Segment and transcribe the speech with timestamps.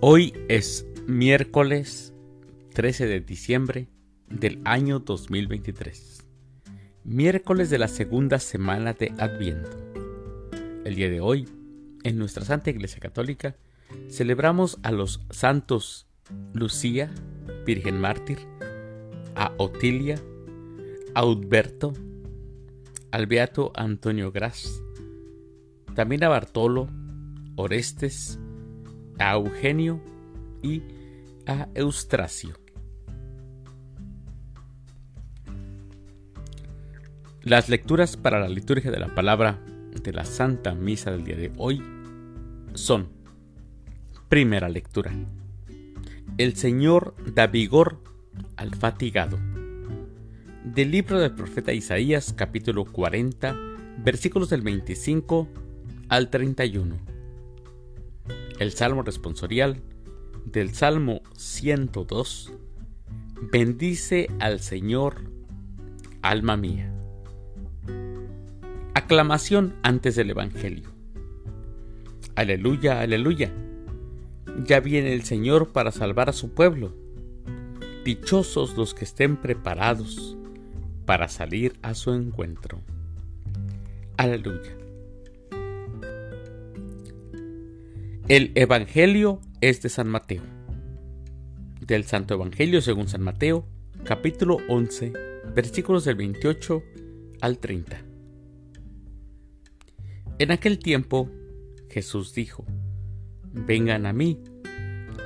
[0.00, 2.12] Hoy es miércoles
[2.74, 3.88] 13 de diciembre
[4.28, 6.22] del año 2023,
[7.02, 9.70] miércoles de la segunda semana de Adviento.
[10.84, 11.48] El día de hoy,
[12.04, 13.56] en nuestra Santa Iglesia Católica,
[14.10, 16.06] celebramos a los santos
[16.52, 17.10] Lucía,
[17.64, 18.40] Virgen Mártir,
[19.34, 20.20] a Otilia,
[21.14, 21.94] a Udberto,
[23.12, 24.82] al Beato Antonio Gras,
[25.94, 26.90] también a Bartolo,
[27.56, 28.38] Orestes,
[29.18, 30.00] a Eugenio
[30.62, 30.82] y
[31.46, 32.54] a Eustracio.
[37.42, 39.60] Las lecturas para la liturgia de la palabra
[40.02, 41.82] de la Santa Misa del día de hoy
[42.74, 43.08] son,
[44.28, 45.12] primera lectura,
[46.38, 48.02] el Señor da vigor
[48.56, 49.38] al fatigado.
[50.64, 53.56] Del libro del profeta Isaías capítulo 40
[53.98, 55.48] versículos del 25
[56.08, 57.15] al 31.
[58.58, 59.82] El Salmo responsorial
[60.46, 62.54] del Salmo 102.
[63.52, 65.30] Bendice al Señor,
[66.22, 66.90] alma mía.
[68.94, 70.88] Aclamación antes del Evangelio.
[72.34, 73.52] Aleluya, aleluya.
[74.64, 76.94] Ya viene el Señor para salvar a su pueblo.
[78.06, 80.34] Dichosos los que estén preparados
[81.04, 82.80] para salir a su encuentro.
[84.16, 84.85] Aleluya.
[88.28, 90.42] El Evangelio es de San Mateo.
[91.80, 93.68] Del Santo Evangelio según San Mateo,
[94.02, 95.12] capítulo 11,
[95.54, 96.82] versículos del 28
[97.40, 98.02] al 30.
[100.40, 101.30] En aquel tiempo
[101.88, 102.64] Jesús dijo,
[103.52, 104.42] Vengan a mí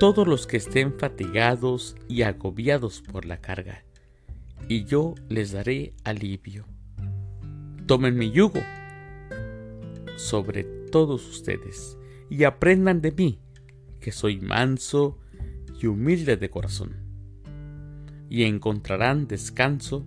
[0.00, 3.84] todos los que estén fatigados y agobiados por la carga,
[4.70, 6.64] y yo les daré alivio.
[7.84, 8.60] Tomen mi yugo
[10.16, 11.98] sobre todos ustedes
[12.30, 13.40] y aprendan de mí,
[14.00, 15.18] que soy manso
[15.80, 16.96] y humilde de corazón,
[18.28, 20.06] y encontrarán descanso,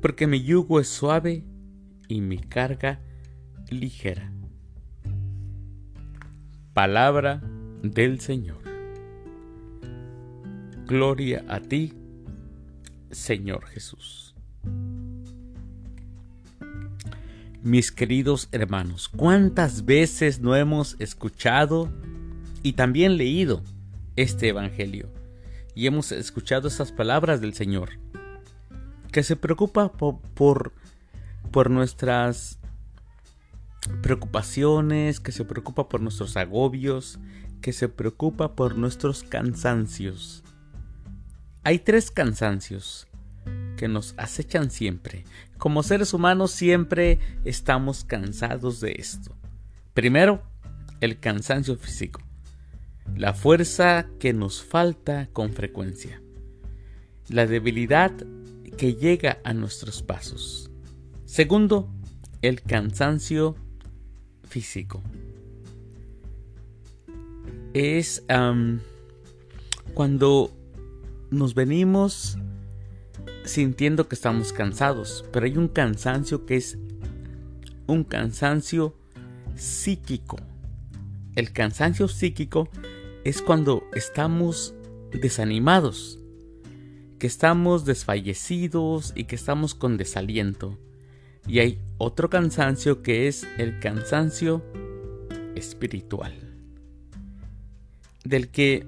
[0.00, 1.44] porque mi yugo es suave
[2.08, 3.00] y mi carga
[3.70, 4.32] ligera.
[6.72, 7.40] Palabra
[7.82, 8.62] del Señor.
[10.86, 11.94] Gloria a ti,
[13.10, 14.33] Señor Jesús.
[17.64, 21.90] Mis queridos hermanos, ¿cuántas veces no hemos escuchado
[22.62, 23.62] y también leído
[24.16, 25.08] este Evangelio?
[25.74, 27.92] Y hemos escuchado estas palabras del Señor,
[29.10, 32.58] que se preocupa por, por, nuestras
[34.02, 37.18] preocupaciones, que se preocupa por nuestros agobios,
[37.62, 40.44] que se preocupa por nuestros cansancios.
[41.62, 43.08] Hay tres cansancios
[43.84, 45.24] que nos acechan siempre.
[45.58, 49.36] Como seres humanos siempre estamos cansados de esto.
[49.92, 50.42] Primero,
[51.02, 52.22] el cansancio físico.
[53.14, 56.22] La fuerza que nos falta con frecuencia.
[57.28, 58.10] La debilidad
[58.78, 60.70] que llega a nuestros pasos.
[61.26, 61.92] Segundo,
[62.40, 63.54] el cansancio
[64.44, 65.02] físico.
[67.74, 68.24] Es
[69.92, 70.56] cuando
[71.30, 72.38] nos venimos
[73.44, 76.78] sintiendo que estamos cansados, pero hay un cansancio que es
[77.86, 78.96] un cansancio
[79.56, 80.36] psíquico.
[81.36, 82.68] El cansancio psíquico
[83.24, 84.74] es cuando estamos
[85.12, 86.18] desanimados,
[87.18, 90.78] que estamos desfallecidos y que estamos con desaliento.
[91.46, 94.64] Y hay otro cansancio que es el cansancio
[95.54, 96.32] espiritual,
[98.24, 98.86] del que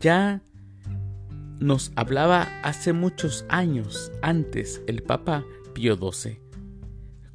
[0.00, 0.42] ya
[1.60, 6.38] nos hablaba hace muchos años antes el Papa Pío XII,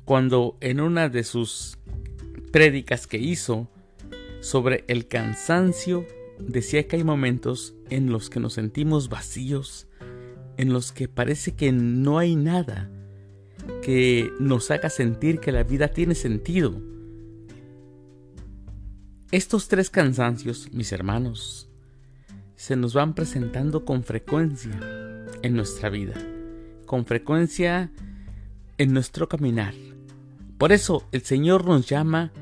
[0.06, 1.78] cuando en una de sus
[2.52, 3.70] prédicas que hizo
[4.42, 6.06] sobre el cansancio
[6.40, 9.88] decía que hay momentos en los que nos sentimos vacíos,
[10.58, 12.90] en los que parece que no hay nada
[13.82, 16.82] que nos haga sentir que la vida tiene sentido.
[19.32, 21.69] Estos tres cansancios, mis hermanos,
[22.60, 24.78] se nos van presentando con frecuencia
[25.44, 26.16] en nuestra vida,
[26.86, 27.90] con frecuencia
[28.78, 29.74] en nuestro caminar.
[30.58, 32.34] Por eso el Señor nos llama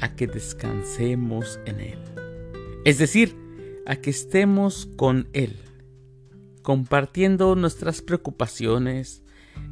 [0.00, 1.98] a que descansemos en Él.
[2.86, 3.36] Es decir,
[3.84, 5.58] a que estemos con Él,
[6.62, 9.22] compartiendo nuestras preocupaciones,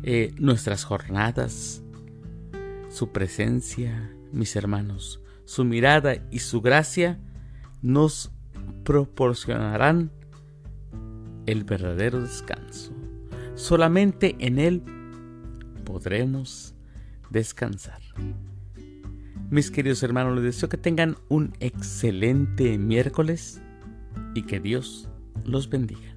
[0.03, 1.83] eh, nuestras jornadas,
[2.91, 7.19] su presencia, mis hermanos, su mirada y su gracia
[7.81, 8.34] nos
[8.85, 10.11] proporcionarán
[11.47, 12.93] el verdadero descanso.
[13.55, 14.83] Solamente en Él
[15.85, 16.75] podremos
[17.31, 18.01] descansar.
[19.51, 23.61] Mis queridos hermanos, les deseo que tengan un excelente miércoles
[24.35, 25.09] y que Dios
[25.45, 26.14] los bendiga.